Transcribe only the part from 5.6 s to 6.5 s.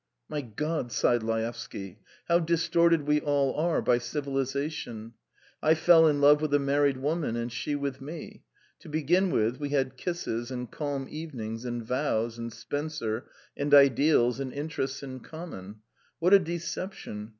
I fell in love